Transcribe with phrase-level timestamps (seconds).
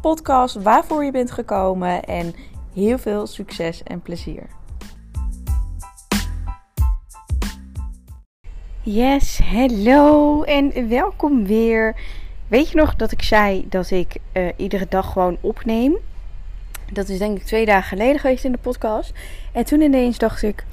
[0.00, 2.34] podcast waarvoor je bent gekomen en
[2.74, 4.46] heel veel succes en plezier.
[8.82, 11.96] Yes, hello en welkom weer.
[12.48, 15.96] Weet je nog dat ik zei dat ik uh, iedere dag gewoon opneem?
[16.92, 19.12] Dat is denk ik twee dagen geleden geweest in de podcast.
[19.52, 20.64] En toen ineens dacht ik,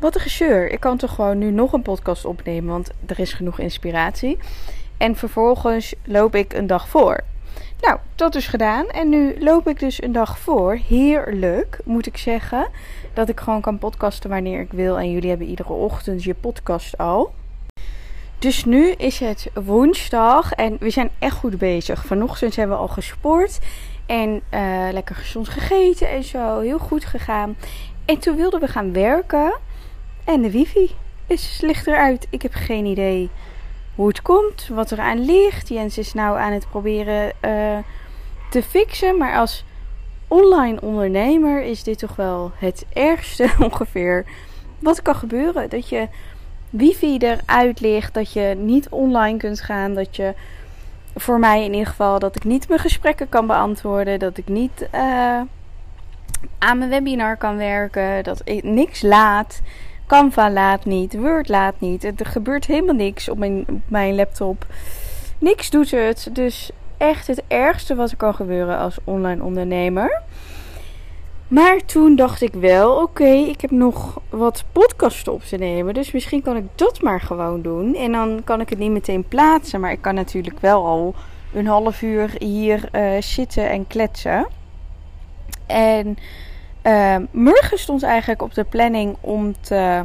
[0.00, 0.70] wat een gezeur.
[0.70, 4.38] Ik kan toch gewoon nu nog een podcast opnemen, want er is genoeg inspiratie.
[4.96, 7.24] En vervolgens loop ik een dag voor.
[7.82, 8.86] Nou, dat is gedaan.
[8.86, 10.78] En nu loop ik dus een dag voor.
[10.88, 12.68] Heerlijk, moet ik zeggen.
[13.12, 14.98] Dat ik gewoon kan podcasten wanneer ik wil.
[14.98, 17.32] En jullie hebben iedere ochtend je podcast al.
[18.38, 22.06] Dus nu is het woensdag en we zijn echt goed bezig.
[22.06, 23.58] Vanochtend hebben we al gesport
[24.06, 26.60] en uh, lekker gezond gegeten en zo.
[26.60, 27.56] Heel goed gegaan.
[28.04, 29.58] En toen wilden we gaan werken
[30.24, 30.90] en de wifi
[31.26, 32.26] is, ligt eruit.
[32.30, 33.30] Ik heb geen idee
[33.94, 35.68] hoe het komt, wat er aan ligt.
[35.68, 37.78] Jens is nou aan het proberen uh,
[38.50, 39.16] te fixen.
[39.16, 39.64] Maar als
[40.28, 44.24] online ondernemer is dit toch wel het ergste ongeveer
[44.78, 45.70] wat kan gebeuren.
[45.70, 46.08] Dat je
[46.70, 50.34] wifi eruit ligt, dat je niet online kunt gaan, dat je
[51.16, 54.88] voor mij in ieder geval dat ik niet mijn gesprekken kan beantwoorden, dat ik niet
[54.94, 55.40] uh,
[56.58, 59.60] aan mijn webinar kan werken, dat ik niks laat.
[60.12, 62.04] Canva laat niet, Word laat niet.
[62.04, 64.66] Er gebeurt helemaal niks op mijn, op mijn laptop.
[65.38, 66.28] Niks doet het.
[66.32, 70.22] Dus echt het ergste wat er kan gebeuren als online ondernemer.
[71.48, 75.94] Maar toen dacht ik wel, oké, ik heb nog wat podcasten op te nemen.
[75.94, 77.94] Dus misschien kan ik dat maar gewoon doen.
[77.94, 79.80] En dan kan ik het niet meteen plaatsen.
[79.80, 81.14] Maar ik kan natuurlijk wel al
[81.52, 84.46] een half uur hier uh, zitten en kletsen.
[85.66, 86.16] En
[86.82, 90.04] uh, morgen stond eigenlijk op de planning om te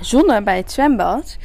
[0.00, 1.36] zonnen bij het zwembad.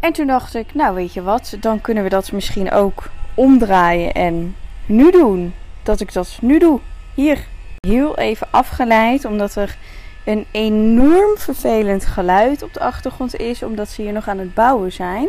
[0.00, 4.12] En toen dacht ik, nou weet je wat, dan kunnen we dat misschien ook omdraaien
[4.12, 4.56] en
[4.86, 5.54] nu doen.
[5.82, 6.80] Dat ik dat nu doe.
[7.14, 7.38] Hier.
[7.86, 9.76] Heel even afgeleid, omdat er
[10.24, 14.92] een enorm vervelend geluid op de achtergrond is, omdat ze hier nog aan het bouwen
[14.92, 15.28] zijn.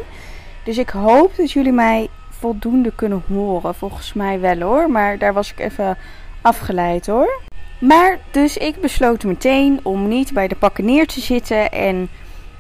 [0.64, 3.76] Dus ik hoop dat jullie mij voldoende kunnen horen.
[3.76, 5.98] Volgens mij wel hoor, maar daar was ik even
[6.42, 7.42] afgeleid hoor.
[7.81, 11.72] Maar dus ik besloot meteen om niet bij de pakken neer te zitten.
[11.72, 12.09] En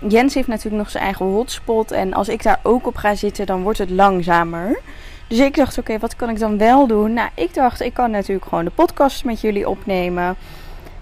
[0.07, 1.91] Jens heeft natuurlijk nog zijn eigen hotspot.
[1.91, 4.79] En als ik daar ook op ga zitten, dan wordt het langzamer.
[5.27, 7.13] Dus ik dacht, oké, wat kan ik dan wel doen?
[7.13, 10.35] Nou, ik dacht, ik kan natuurlijk gewoon de podcast met jullie opnemen.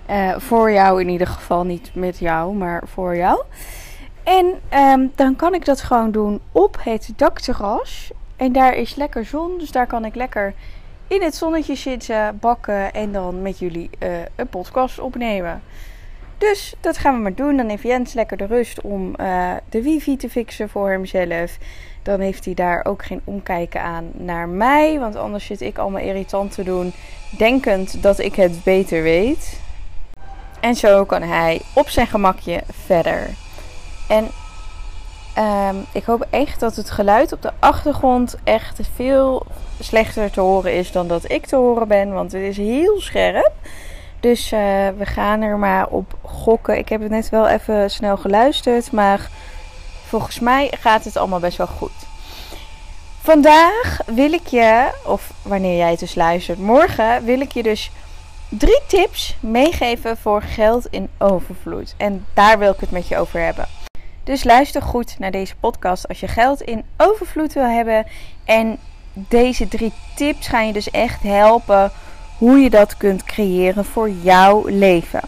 [0.09, 3.43] Uh, voor jou in ieder geval, niet met jou, maar voor jou.
[4.23, 4.45] En
[4.79, 8.11] um, dan kan ik dat gewoon doen op het dakterras.
[8.35, 10.53] En daar is lekker zon, dus daar kan ik lekker
[11.09, 15.61] in het zonnetje zitten, bakken en dan met jullie uh, een podcast opnemen.
[16.37, 17.57] Dus dat gaan we maar doen.
[17.57, 21.57] Dan heeft Jens lekker de rust om uh, de wifi te fixen voor hemzelf.
[22.03, 24.99] Dan heeft hij daar ook geen omkijken aan naar mij.
[24.99, 26.93] Want anders zit ik allemaal irritant te doen.
[27.37, 29.61] Denkend dat ik het beter weet.
[30.61, 33.29] En zo kan hij op zijn gemakje verder.
[34.07, 34.27] En
[35.39, 39.45] um, ik hoop echt dat het geluid op de achtergrond echt veel
[39.79, 42.13] slechter te horen is dan dat ik te horen ben.
[42.13, 43.51] Want het is heel scherp.
[44.19, 44.59] Dus uh,
[44.97, 46.77] we gaan er maar op gokken.
[46.77, 48.91] Ik heb het net wel even snel geluisterd.
[48.91, 49.29] Maar
[50.05, 52.07] volgens mij gaat het allemaal best wel goed.
[53.21, 57.91] Vandaag wil ik je, of wanneer jij het dus luistert, morgen wil ik je dus
[58.49, 61.93] drie tips meegeven voor geld in overvloed.
[61.97, 63.67] En daar wil ik het met je over hebben.
[64.29, 68.05] Dus luister goed naar deze podcast als je geld in overvloed wil hebben.
[68.45, 68.77] En
[69.13, 71.91] deze drie tips gaan je dus echt helpen
[72.37, 75.21] hoe je dat kunt creëren voor jouw leven.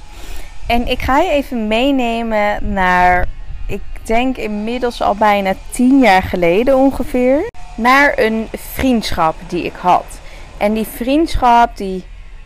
[0.67, 3.27] En ik ga je even meenemen naar,
[3.67, 10.19] ik denk inmiddels al bijna tien jaar geleden ongeveer, naar een vriendschap die ik had.
[10.57, 12.05] En die vriendschap, die,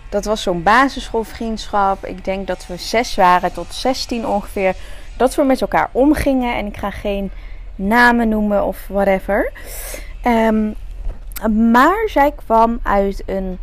[0.10, 2.06] dat was zo'n basisschoolvriendschap.
[2.06, 4.75] Ik denk dat we zes waren tot 16 ongeveer.
[5.18, 6.56] Dat we met elkaar omgingen.
[6.56, 7.32] En ik ga geen
[7.76, 9.52] namen noemen of whatever.
[10.26, 10.76] Um,
[11.70, 13.60] maar zij kwam uit een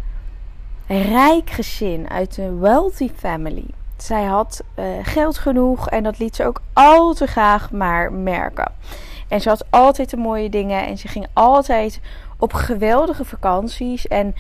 [0.87, 3.67] rijk gezin, uit een wealthy family.
[3.97, 8.73] Zij had uh, geld genoeg en dat liet ze ook al te graag maar merken.
[9.29, 12.01] En ze had altijd de mooie dingen en ze ging altijd
[12.39, 14.09] op geweldige vakanties.
[14.09, 14.35] En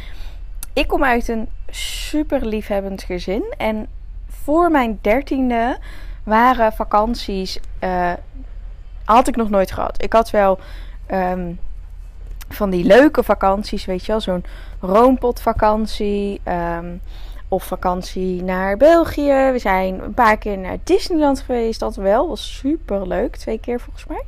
[0.72, 3.54] ik kom uit een super liefhebbend gezin.
[3.58, 3.86] En
[4.28, 5.78] voor mijn dertiende
[6.22, 7.58] waren vakanties.
[7.80, 8.12] Uh,
[9.04, 10.02] had ik nog nooit gehad.
[10.02, 10.58] Ik had wel
[11.10, 11.58] um,
[12.48, 14.20] van die leuke vakanties, weet je wel.
[14.20, 14.44] Zo'n
[14.80, 16.40] roompotvakantie.
[16.48, 17.00] Um,
[17.52, 19.50] of vakantie naar België.
[19.52, 21.80] We zijn een paar keer naar Disneyland geweest.
[21.80, 22.28] Dat wel.
[22.28, 23.36] Was super leuk.
[23.36, 24.24] Twee keer volgens mij.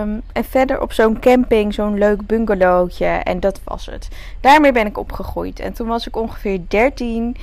[0.00, 1.74] Um, en verder op zo'n camping.
[1.74, 3.06] Zo'n leuk bungalowtje.
[3.06, 4.08] En dat was het.
[4.40, 5.60] Daarmee ben ik opgegroeid.
[5.60, 7.36] En toen was ik ongeveer 13.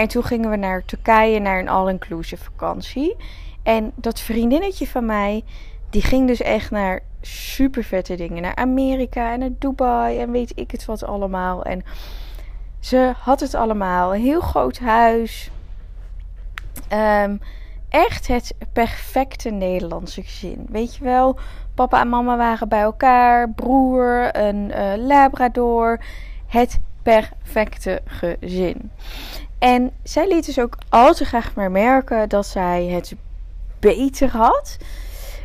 [0.00, 1.38] En toen gingen we naar Turkije.
[1.38, 3.16] Naar een all-inclusive vakantie.
[3.62, 5.44] En dat vriendinnetje van mij.
[5.90, 8.42] Die ging dus echt naar super vette dingen.
[8.42, 10.18] Naar Amerika en naar Dubai.
[10.18, 11.64] En weet ik het wat allemaal.
[11.64, 11.84] En
[12.78, 14.14] ze had het allemaal.
[14.14, 15.50] Een heel groot huis.
[16.92, 17.40] Um,
[17.88, 20.66] echt het perfecte Nederlandse gezin.
[20.68, 21.38] Weet je wel,
[21.74, 23.50] papa en mama waren bij elkaar.
[23.50, 26.00] Broer, een uh, labrador.
[26.46, 28.90] Het perfecte gezin.
[29.60, 33.14] En zij liet dus ook al te graag maar merken dat zij het
[33.78, 34.76] beter had.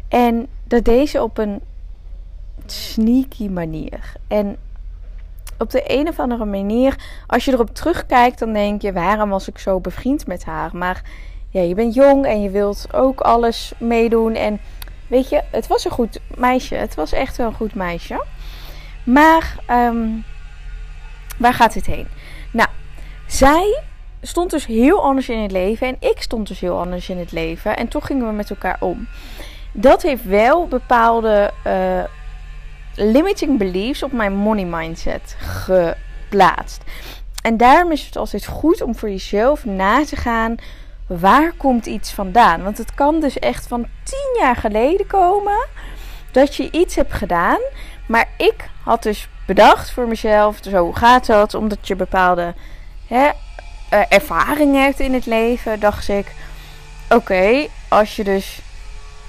[0.07, 1.61] En dat deed ze op een
[2.65, 4.13] sneaky manier.
[4.27, 4.57] En
[5.57, 6.95] op de een of andere manier,
[7.27, 10.77] als je erop terugkijkt, dan denk je: waarom was ik zo bevriend met haar?
[10.77, 11.01] Maar
[11.49, 14.33] ja, je bent jong en je wilt ook alles meedoen.
[14.35, 14.59] En
[15.07, 16.75] weet je, het was een goed meisje.
[16.75, 18.23] Het was echt wel een goed meisje.
[19.03, 20.23] Maar um,
[21.37, 22.07] waar gaat dit heen?
[22.51, 22.69] Nou,
[23.27, 23.83] zij
[24.27, 27.31] stond dus heel anders in het leven en ik stond dus heel anders in het
[27.31, 27.77] leven.
[27.77, 29.07] En toch gingen we met elkaar om.
[29.71, 32.03] Dat heeft wel bepaalde uh,
[32.95, 36.83] limiting beliefs op mijn money mindset geplaatst.
[37.41, 40.55] En daarom is het altijd goed om voor jezelf na te gaan.
[41.07, 42.63] Waar komt iets vandaan?
[42.63, 45.67] Want het kan dus echt van tien jaar geleden komen
[46.31, 47.59] dat je iets hebt gedaan.
[48.07, 52.53] Maar ik had dus bedacht voor mezelf, zo gaat dat, omdat je bepaalde
[53.07, 53.29] hè,
[53.93, 56.31] uh, ervaring hebt in het leven, dacht ik:
[57.09, 58.59] oké, als je dus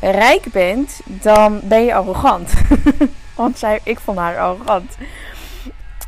[0.01, 2.53] rijk bent, dan ben je arrogant.
[3.35, 4.97] Want zij, ik vond haar arrogant.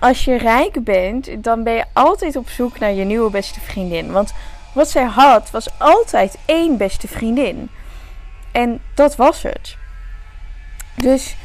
[0.00, 4.12] Als je rijk bent, dan ben je altijd op zoek naar je nieuwe beste vriendin.
[4.12, 4.32] Want
[4.72, 7.70] wat zij had, was altijd één beste vriendin.
[8.52, 9.76] En dat was het.
[10.94, 11.36] Dus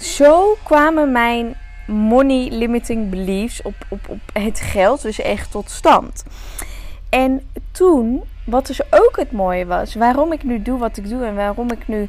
[0.00, 1.56] zo kwamen mijn
[1.88, 6.24] money limiting beliefs op, op, op het geld dus echt tot stand.
[7.08, 11.24] En toen, wat dus ook het mooie was, waarom ik nu doe wat ik doe
[11.24, 12.08] en waarom ik nu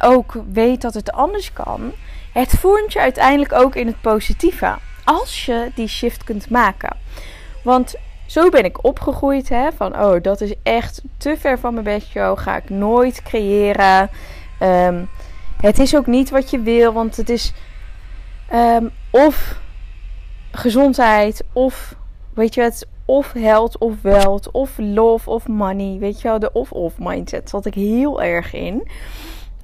[0.00, 1.92] ook weet dat het anders kan,
[2.32, 4.74] het voert je uiteindelijk ook in het positieve.
[5.04, 6.96] Als je die shift kunt maken.
[7.62, 7.94] Want
[8.26, 9.48] zo ben ik opgegroeid.
[9.48, 12.38] Hè, van oh, dat is echt te ver van mijn bedshow.
[12.38, 14.10] Ga ik nooit creëren.
[14.62, 15.08] Um,
[15.60, 16.92] het is ook niet wat je wil.
[16.92, 17.52] Want het is
[18.54, 19.60] um, of
[20.50, 21.44] gezondheid.
[21.52, 21.94] Of
[22.34, 22.86] weet je het.
[23.04, 24.50] Of health of wealth.
[24.50, 25.98] Of love of money.
[25.98, 26.38] Weet je wel.
[26.38, 28.88] De of-of mindset zat ik heel erg in.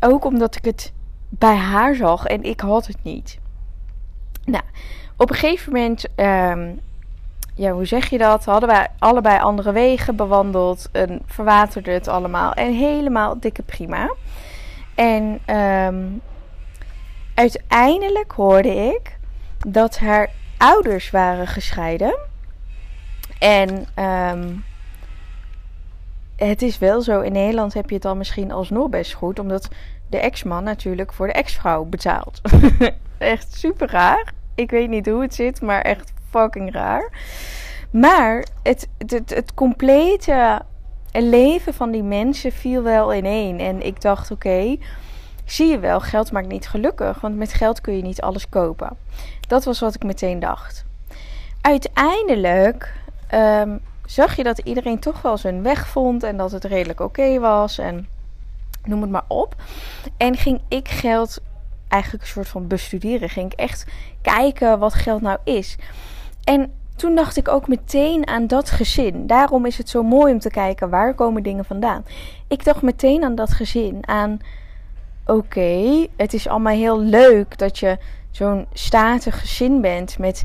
[0.01, 0.93] Ook omdat ik het
[1.29, 3.39] bij haar zag en ik had het niet.
[4.45, 4.65] Nou,
[5.17, 6.81] op een gegeven moment, um,
[7.55, 8.45] ja, hoe zeg je dat?
[8.45, 12.53] Hadden wij allebei andere wegen bewandeld en verwaterde het allemaal.
[12.53, 14.15] En helemaal dikke prima.
[14.95, 16.21] En um,
[17.35, 19.17] uiteindelijk hoorde ik
[19.67, 22.19] dat haar ouders waren gescheiden.
[23.39, 24.65] En um,
[26.37, 29.69] het is wel zo, in Nederland heb je het dan misschien alsnog best goed, omdat
[30.07, 32.41] de ex-man natuurlijk voor de ex-vrouw betaalt.
[33.19, 34.33] echt super raar.
[34.55, 37.11] Ik weet niet hoe het zit, maar echt fucking raar.
[37.91, 40.63] Maar het, het, het, complete
[41.13, 43.61] leven van die mensen viel wel ineen.
[43.61, 44.77] En ik dacht, oké,
[45.45, 47.21] zie je wel, geld maakt niet gelukkig.
[47.21, 48.97] Want met geld kun je niet alles kopen.
[49.49, 50.85] Dat was wat ik meteen dacht.
[51.61, 52.95] Uiteindelijk
[53.35, 56.23] um, zag je dat iedereen toch wel zijn weg vond.
[56.23, 57.79] En dat het redelijk oké was.
[57.79, 58.09] En
[58.85, 59.55] noem het maar op.
[60.17, 61.39] En ging ik geld
[61.89, 63.29] eigenlijk een soort van bestuderen.
[63.29, 63.87] Ging ik echt
[64.23, 65.77] kijken wat geld nou is.
[66.45, 69.27] En toen dacht ik ook meteen aan dat gezin.
[69.27, 72.05] Daarom is het zo mooi om te kijken waar komen dingen vandaan.
[72.49, 73.99] Ik dacht meteen aan dat gezin.
[74.09, 74.41] Aan
[75.27, 77.99] oké, het is allemaal heel leuk dat je
[78.31, 80.45] zo'n statig gezin bent met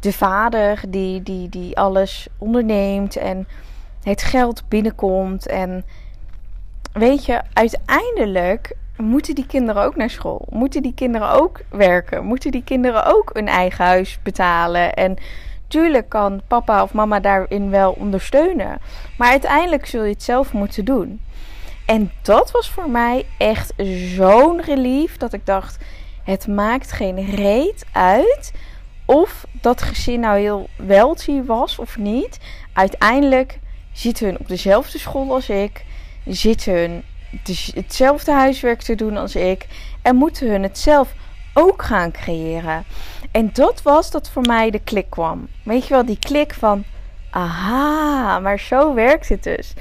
[0.00, 3.48] de vader die, die, die alles onderneemt en
[4.02, 5.84] het geld binnenkomt en
[6.92, 10.46] weet je, uiteindelijk moeten die kinderen ook naar school.
[10.50, 12.24] Moeten die kinderen ook werken.
[12.24, 14.94] Moeten die kinderen ook een eigen huis betalen.
[14.94, 15.16] En
[15.68, 18.78] tuurlijk kan papa of mama daarin wel ondersteunen.
[19.18, 21.20] Maar uiteindelijk zul je het zelf moeten doen.
[21.88, 23.72] En dat was voor mij echt
[24.14, 25.78] zo'n relief dat ik dacht:
[26.24, 28.52] het maakt geen reet uit
[29.04, 32.38] of dat gezin nou heel wealthy was of niet,
[32.72, 33.58] uiteindelijk
[33.92, 35.84] zitten hun op dezelfde school als ik,
[36.26, 37.04] zitten hun
[37.74, 39.66] hetzelfde huiswerk te doen als ik
[40.02, 41.12] en moeten hun het zelf
[41.54, 42.84] ook gaan creëren.
[43.30, 45.48] En dat was dat voor mij de klik kwam.
[45.62, 46.84] Weet je wel, die klik van
[47.30, 49.74] aha, maar zo werkt het dus.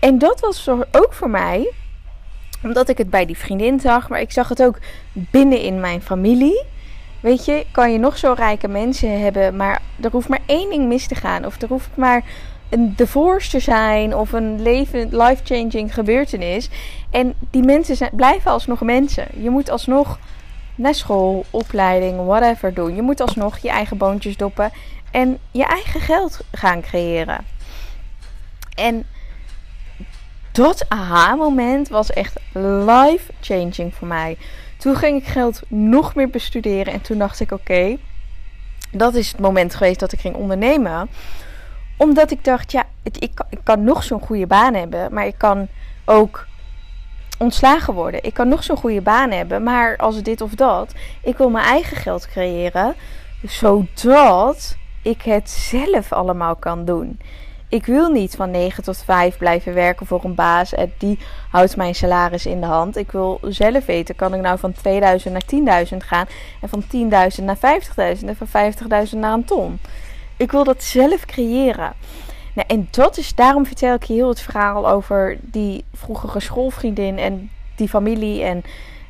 [0.00, 1.72] En dat was ook voor mij,
[2.62, 4.78] omdat ik het bij die vriendin zag, maar ik zag het ook
[5.12, 6.64] binnen in mijn familie.
[7.20, 10.88] Weet je, kan je nog zo rijke mensen hebben, maar er hoeft maar één ding
[10.88, 11.46] mis te gaan.
[11.46, 12.24] Of er hoeft maar
[12.68, 14.62] een divorce te zijn of een
[15.10, 16.70] life-changing gebeurtenis.
[17.10, 19.26] En die mensen zijn, blijven alsnog mensen.
[19.40, 20.18] Je moet alsnog
[20.74, 22.94] naar school, opleiding, whatever doen.
[22.94, 24.70] Je moet alsnog je eigen boontjes doppen
[25.12, 27.44] en je eigen geld gaan creëren.
[28.74, 29.06] En
[30.52, 34.36] dat aha-moment was echt life-changing voor mij.
[34.76, 37.96] Toen ging ik geld nog meer bestuderen en toen dacht ik: oké,
[38.90, 41.08] dat is het moment geweest dat ik ging ondernemen.
[41.96, 45.38] Omdat ik dacht: ja, ik, kan, ik kan nog zo'n goede baan hebben, maar ik
[45.38, 45.68] kan
[46.04, 46.46] ook
[47.38, 48.24] ontslagen worden.
[48.24, 51.66] Ik kan nog zo'n goede baan hebben, maar als dit of dat, ik wil mijn
[51.66, 52.94] eigen geld creëren,
[53.46, 57.18] zodat ik het zelf allemaal kan doen.
[57.68, 61.18] Ik wil niet van 9 tot 5 blijven werken voor een baas en die
[61.50, 62.96] houdt mijn salaris in de hand.
[62.96, 65.32] Ik wil zelf weten, kan ik nou van 2000
[65.64, 66.26] naar 10.000 gaan
[66.60, 68.72] en van 10.000 naar 50.000 en van
[69.08, 69.78] 50.000 naar een ton.
[70.36, 71.92] Ik wil dat zelf creëren.
[72.54, 77.18] Nou, en dat is, daarom vertel ik je heel het verhaal over die vroegere schoolvriendin
[77.18, 78.42] en die familie.
[78.42, 78.62] En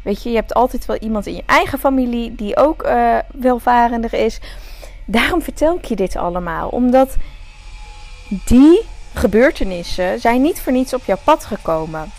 [0.03, 4.13] weet je, je hebt altijd wel iemand in je eigen familie die ook uh, welvarender
[4.15, 4.41] is.
[5.05, 6.69] Daarom vertel ik je dit allemaal.
[6.69, 7.17] Omdat
[8.29, 8.83] die
[9.15, 12.11] gebeurtenissen zijn niet voor niets op jouw pad gekomen.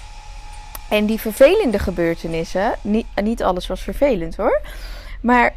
[0.90, 4.62] En die vervelende gebeurtenissen, niet, niet alles was vervelend hoor.
[5.22, 5.54] Maar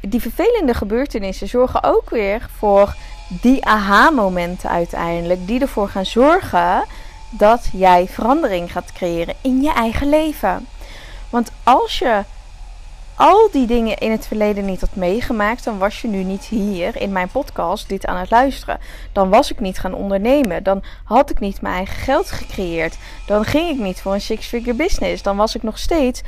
[0.00, 2.94] die vervelende gebeurtenissen zorgen ook weer voor
[3.28, 6.84] die aha-momenten uiteindelijk, die ervoor gaan zorgen
[7.30, 10.66] dat jij verandering gaat creëren in je eigen leven.
[11.30, 12.22] Want als je
[13.20, 16.96] al die dingen in het verleden niet had meegemaakt, dan was je nu niet hier
[16.96, 18.78] in mijn podcast dit aan het luisteren.
[19.12, 20.62] Dan was ik niet gaan ondernemen.
[20.62, 22.98] Dan had ik niet mijn eigen geld gecreëerd.
[23.26, 25.22] Dan ging ik niet voor een six-figure business.
[25.22, 26.22] Dan was ik nog steeds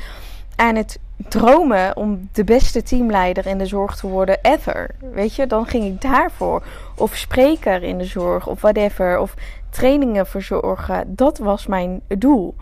[0.55, 4.95] aan het dromen om de beste teamleider in de zorg te worden ever.
[4.99, 6.63] Weet je, dan ging ik daarvoor.
[6.95, 9.19] Of spreker in de zorg of whatever.
[9.19, 9.33] Of
[9.69, 11.15] trainingen verzorgen.
[11.15, 12.55] Dat was mijn doel.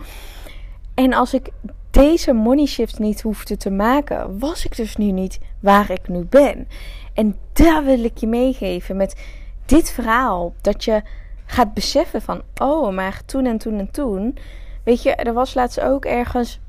[0.94, 1.50] En als ik
[1.92, 6.26] deze money shift niet hoefde te maken, was ik dus nu niet waar ik nu
[6.26, 6.68] ben.
[7.14, 9.22] En daar wil ik je meegeven met
[9.66, 10.54] dit verhaal.
[10.62, 11.02] Dat je
[11.46, 14.38] gaat beseffen van, oh, maar toen en toen en toen.
[14.84, 16.60] Weet je, er was laatst ook ergens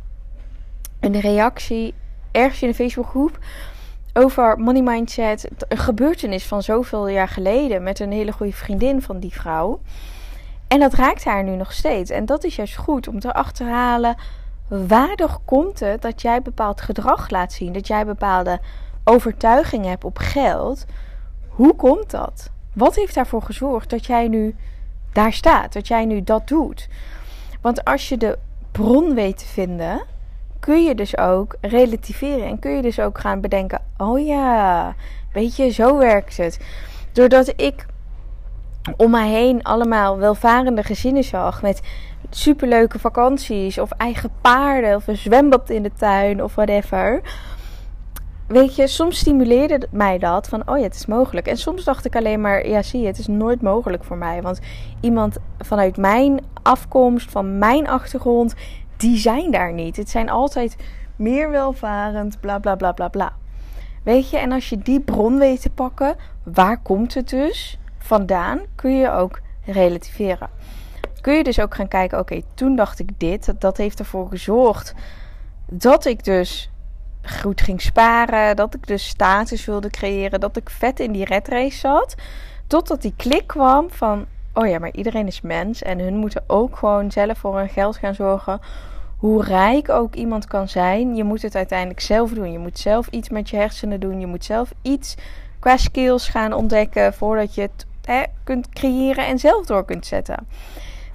[1.01, 1.95] een reactie,
[2.31, 3.39] ergens in een Facebookgroep,
[4.13, 5.49] over money mindset.
[5.69, 9.81] Een gebeurtenis van zoveel jaar geleden met een hele goede vriendin van die vrouw.
[10.69, 12.11] En dat raakt haar nu nog steeds.
[12.11, 14.17] En dat is juist goed om te achterhalen
[14.73, 17.73] Waardoor komt het dat jij bepaald gedrag laat zien?
[17.73, 18.61] Dat jij bepaalde
[19.05, 20.87] overtuigingen hebt op geld?
[21.49, 22.51] Hoe komt dat?
[22.73, 24.57] Wat heeft daarvoor gezorgd dat jij nu
[25.13, 25.73] daar staat?
[25.73, 26.89] Dat jij nu dat doet?
[27.61, 28.39] Want als je de
[28.71, 30.03] bron weet te vinden,
[30.61, 32.47] kun je dus ook relativeren.
[32.47, 34.95] En kun je dus ook gaan bedenken: oh ja,
[35.33, 36.61] weet je, zo werkt het.
[37.13, 37.87] Doordat ik
[38.97, 41.81] om mij heen allemaal welvarende gezinnen zag met
[42.31, 47.21] superleuke vakanties of eigen paarden of een zwembad in de tuin of whatever.
[48.47, 51.47] Weet je, soms stimuleerde mij dat van, oh ja, het is mogelijk.
[51.47, 54.43] En soms dacht ik alleen maar, ja, zie je, het is nooit mogelijk voor mij.
[54.43, 54.61] Want
[55.01, 58.55] iemand vanuit mijn afkomst, van mijn achtergrond,
[58.97, 59.97] die zijn daar niet.
[59.97, 60.77] Het zijn altijd
[61.17, 63.33] meer welvarend, bla bla bla bla bla.
[64.03, 68.61] Weet je, en als je die bron weet te pakken, waar komt het dus vandaan,
[68.75, 70.49] kun je ook relativeren
[71.23, 73.55] kun je dus ook gaan kijken: oké, toen dacht ik dit.
[73.59, 74.95] Dat heeft ervoor gezorgd
[75.71, 76.71] dat ik dus
[77.23, 78.57] goed ging sparen.
[78.57, 80.41] Dat ik dus status wilde creëren.
[80.41, 82.15] Dat ik vet in die red race zat.
[82.67, 85.83] Totdat die klik kwam van: oh ja, maar iedereen is mens.
[85.83, 88.61] En hun moeten ook gewoon zelf voor hun geld gaan zorgen.
[89.17, 92.53] Hoe rijk ook iemand kan zijn, je moet het uiteindelijk zelf doen.
[92.53, 94.21] Je moet zelf iets met je hersenen doen.
[94.21, 95.15] Je moet zelf iets
[95.59, 100.47] qua skills gaan ontdekken voordat je het hè, kunt creëren en zelf door kunt zetten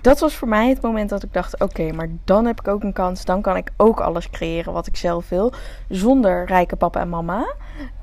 [0.01, 2.83] dat was voor mij het moment dat ik dacht: oké, maar dan heb ik ook
[2.83, 3.25] een kans.
[3.25, 5.53] Dan kan ik ook alles creëren wat ik zelf wil.
[5.89, 7.53] Zonder rijke papa en mama.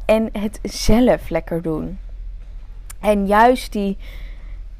[0.04, 1.98] En het zelf lekker doen.
[3.00, 3.96] En juist die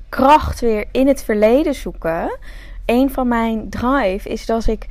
[0.09, 2.39] kracht weer in het verleden zoeken.
[2.87, 4.87] Een van mijn drive is dat ik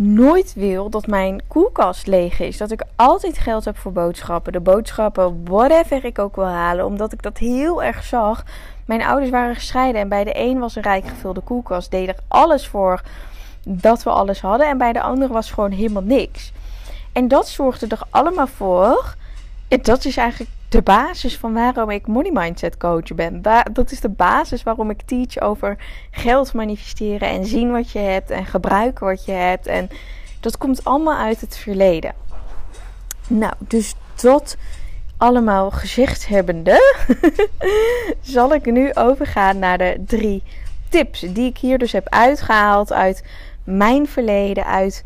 [0.00, 2.56] nooit wil dat mijn koelkast leeg is.
[2.56, 4.52] Dat ik altijd geld heb voor boodschappen.
[4.52, 6.86] De boodschappen, whatever ik ook wil halen.
[6.86, 8.44] Omdat ik dat heel erg zag.
[8.84, 11.90] Mijn ouders waren gescheiden en bij de een was een rijk gevulde koelkast.
[11.90, 13.02] Deed er alles voor
[13.64, 14.68] dat we alles hadden.
[14.68, 16.52] En bij de andere was gewoon helemaal niks.
[17.12, 19.14] En dat zorgde er allemaal voor.
[19.68, 23.42] Dat is eigenlijk de basis van waarom ik money mindset coach ben.
[23.72, 25.76] Dat is de basis waarom ik teach over
[26.10, 29.66] geld manifesteren en zien wat je hebt en gebruiken wat je hebt.
[29.66, 29.90] En
[30.40, 32.14] dat komt allemaal uit het verleden.
[33.28, 34.56] Nou, dus dat
[35.16, 36.96] allemaal gezegd hebbende,
[38.20, 40.42] zal ik nu overgaan naar de drie
[40.88, 43.24] tips die ik hier dus heb uitgehaald uit
[43.64, 45.04] mijn verleden, uit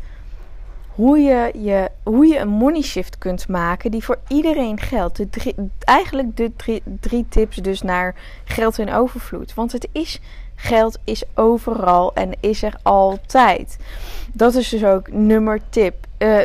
[0.95, 5.17] hoe je, je, hoe je een money shift kunt maken die voor iedereen geldt.
[5.17, 9.53] De eigenlijk de drie, drie tips dus naar geld in overvloed.
[9.53, 10.19] Want het is
[10.55, 13.77] geld is overal en is er altijd.
[14.33, 15.95] Dat is dus ook nummer tip.
[16.17, 16.39] Uh,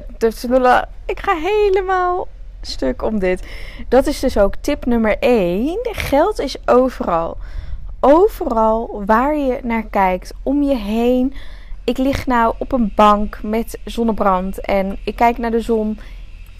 [1.07, 2.29] ik ga helemaal
[2.61, 3.43] stuk om dit.
[3.89, 5.79] Dat is dus ook tip nummer 1.
[5.83, 7.37] Geld is overal.
[8.01, 11.35] Overal waar je naar kijkt, om je heen
[11.85, 15.99] ik lig nou op een bank met zonnebrand en ik kijk naar de zon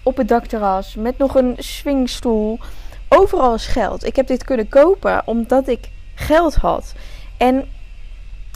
[0.03, 2.59] op het dakterras met nog een swingstoel.
[3.09, 4.05] Overal is geld.
[4.05, 6.93] Ik heb dit kunnen kopen omdat ik geld had.
[7.37, 7.69] En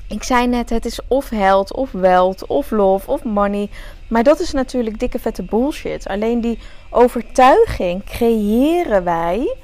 [0.07, 3.69] ik zei net, het is of held, of wealth, of love, of money.
[4.07, 6.07] Maar dat is natuurlijk dikke vette bullshit.
[6.07, 9.55] Alleen die overtuiging creëren wij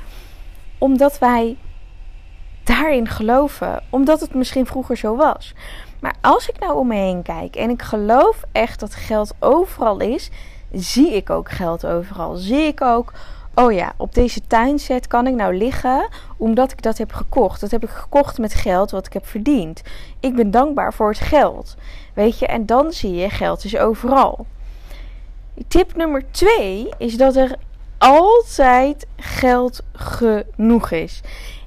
[0.77, 1.57] omdat wij
[2.63, 3.83] daarin geloven.
[3.89, 5.53] Omdat het misschien vroeger zo was.
[6.01, 9.99] Maar als ik nou om me heen kijk en ik geloof echt dat geld overal
[9.99, 10.29] is,
[10.71, 12.35] zie ik ook geld overal.
[12.35, 13.13] Zie ik ook,
[13.53, 17.61] oh ja, op deze tuinset kan ik nou liggen omdat ik dat heb gekocht.
[17.61, 19.81] Dat heb ik gekocht met geld wat ik heb verdiend.
[20.19, 21.75] Ik ben dankbaar voor het geld.
[22.13, 24.45] Weet je, en dan zie je geld is overal.
[25.67, 27.55] Tip nummer twee is dat er
[27.97, 31.21] altijd geld genoeg is.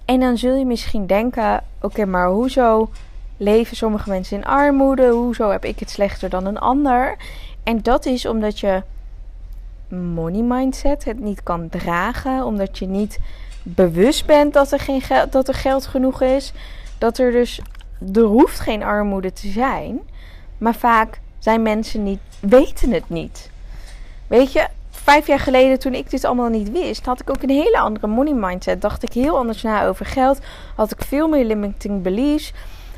[0.04, 2.88] En dan zul je misschien denken: oké, maar hoezo
[3.36, 5.08] leven sommige mensen in armoede?
[5.08, 7.16] Hoezo heb ik het slechter dan een ander?
[7.62, 8.82] En dat is omdat je
[9.88, 13.18] money mindset het niet kan dragen, omdat je niet
[13.62, 16.52] bewust bent dat er, geen geld, dat er geld genoeg is.
[16.98, 17.60] Dat er dus,
[18.14, 20.00] er hoeft geen armoede te zijn.
[20.58, 23.50] Maar vaak zijn mensen niet, weten het niet.
[24.26, 27.50] Weet je, vijf jaar geleden toen ik dit allemaal niet wist, had ik ook een
[27.50, 28.80] hele andere money mindset.
[28.80, 30.38] Dacht ik heel anders na over geld.
[30.76, 32.52] Had ik veel meer limiting beliefs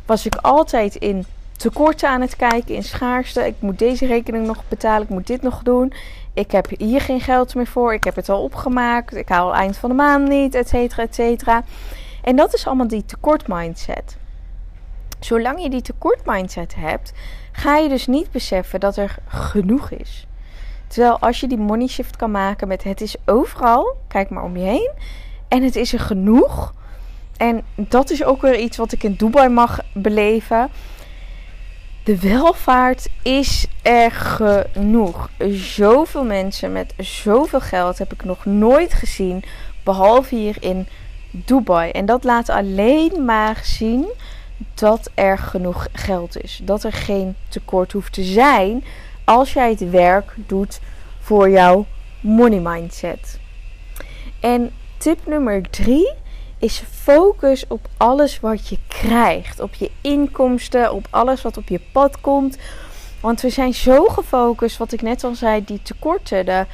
[0.07, 3.47] was ik altijd in tekorten aan het kijken, in schaarste.
[3.47, 5.93] Ik moet deze rekening nog betalen, ik moet dit nog doen.
[6.35, 9.77] Ik heb hier geen geld meer voor, ik heb het al opgemaakt, ik haal eind
[9.77, 11.63] van de maand niet, et cetera, et cetera.
[12.23, 14.17] En dat is allemaal die tekort mindset.
[15.21, 17.13] Zolang je die tekort mindset hebt,
[17.53, 20.27] ga je dus niet beseffen dat er genoeg is.
[20.87, 24.57] Terwijl als je die money shift kan maken met het is overal, kijk maar om
[24.57, 24.91] je heen,
[25.49, 26.75] en het is er genoeg,
[27.37, 30.71] en dat is ook weer iets wat ik in Dubai mag beleven.
[32.05, 35.31] De welvaart is er genoeg.
[35.51, 39.43] Zoveel mensen met zoveel geld heb ik nog nooit gezien.
[39.85, 40.89] Behalve hier in
[41.31, 41.91] Dubai.
[41.91, 44.07] En dat laat alleen maar zien
[44.75, 46.61] dat er genoeg geld is.
[46.63, 48.85] Dat er geen tekort hoeft te zijn
[49.25, 50.81] als jij het werk doet
[51.21, 51.87] voor jouw
[52.21, 53.39] money mindset.
[54.41, 56.13] En tip nummer drie
[56.59, 59.61] is focus op alles wat je krijgt.
[59.61, 62.57] Op je inkomsten, op alles wat op je pad komt.
[63.21, 66.47] Want we zijn zo gefocust, wat ik net al zei, die tekorten.
[66.47, 66.67] De,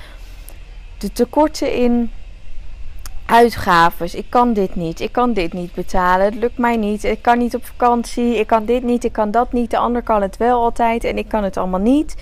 [0.98, 2.10] de tekorten in
[3.26, 4.14] uitgaves.
[4.14, 5.00] Ik kan dit niet.
[5.00, 6.24] Ik kan dit niet betalen.
[6.24, 7.04] Het lukt mij niet.
[7.04, 8.38] Ik kan niet op vakantie.
[8.38, 9.04] Ik kan dit niet.
[9.04, 9.70] Ik kan dat niet.
[9.70, 11.04] De ander kan het wel altijd.
[11.04, 12.16] En ik kan het allemaal niet.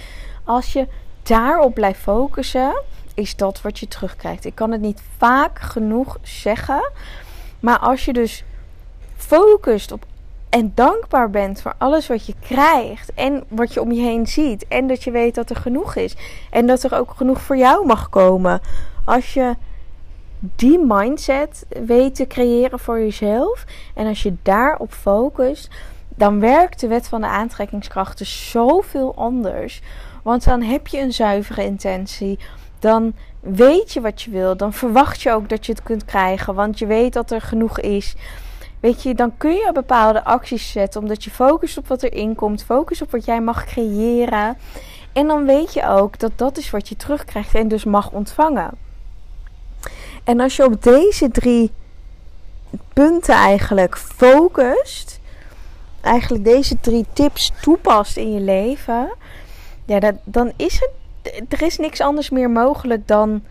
[0.44, 0.88] Als je
[1.23, 2.83] daarop blijft focussen,
[3.14, 4.44] is dat wat je terugkrijgt.
[4.44, 6.90] Ik kan het niet vaak genoeg zeggen.
[7.61, 8.44] Maar als je dus
[9.16, 10.05] focust op
[10.49, 14.68] en dankbaar bent voor alles wat je krijgt en wat je om je heen ziet
[14.68, 16.16] en dat je weet dat er genoeg is
[16.51, 18.61] en dat er ook genoeg voor jou mag komen.
[19.05, 19.57] Als je
[20.40, 25.70] die mindset weet te creëren voor jezelf en als je daarop focust,
[26.09, 29.81] dan werkt de wet van de aantrekkingskrachten zoveel anders.
[30.23, 32.38] Want dan heb je een zuivere intentie.
[32.79, 36.55] Dan weet je wat je wil, dan verwacht je ook dat je het kunt krijgen,
[36.55, 38.14] want je weet dat er genoeg is.
[38.81, 42.64] Weet je, dan kun je bepaalde acties zetten omdat je focust op wat erin komt,
[42.64, 44.57] focus op wat jij mag creëren.
[45.12, 48.70] En dan weet je ook dat dat is wat je terugkrijgt en dus mag ontvangen.
[50.24, 51.72] En als je op deze drie
[52.92, 55.20] punten eigenlijk focust,
[56.00, 59.12] eigenlijk deze drie tips toepast in je leven,
[59.85, 61.00] ja, dan is het.
[61.49, 63.43] Er is niks anders meer mogelijk dan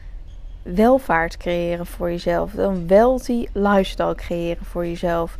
[0.61, 2.51] welvaart creëren voor jezelf.
[2.51, 5.37] Dan wealthy lifestyle creëren voor jezelf.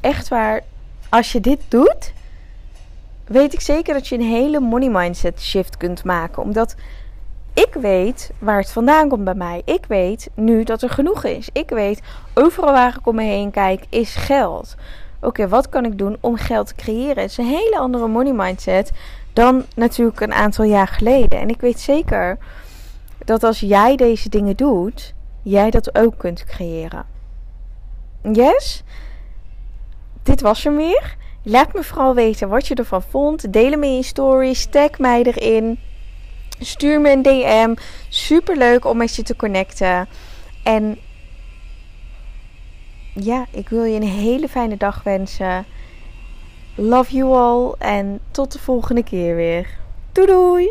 [0.00, 0.60] Echt waar,
[1.08, 2.12] als je dit doet,
[3.24, 6.42] weet ik zeker dat je een hele money mindset shift kunt maken.
[6.42, 6.74] Omdat
[7.52, 9.62] ik weet waar het vandaan komt bij mij.
[9.64, 11.48] Ik weet nu dat er genoeg is.
[11.52, 12.00] Ik weet,
[12.34, 14.74] overal waar ik om me heen kijk, is geld.
[15.20, 17.22] Oké, wat kan ik doen om geld te creëren?
[17.22, 18.90] Het is een hele andere money mindset
[19.38, 21.40] dan natuurlijk een aantal jaar geleden.
[21.40, 22.38] En ik weet zeker
[23.24, 27.06] dat als jij deze dingen doet, jij dat ook kunt creëren.
[28.32, 28.82] Yes?
[30.22, 31.16] Dit was hem weer.
[31.42, 33.52] Laat me vooral weten wat je ervan vond.
[33.52, 34.66] Deel hem in je stories.
[34.66, 35.78] Tag mij erin.
[36.58, 37.74] Stuur me een DM.
[38.08, 40.08] Super leuk om met je te connecten.
[40.62, 40.98] En
[43.14, 45.66] ja, ik wil je een hele fijne dag wensen.
[46.80, 49.78] Love you all en tot de volgende keer weer.
[50.12, 50.70] Doei doei!